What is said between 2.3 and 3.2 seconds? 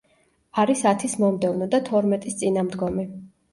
წინამდგომი.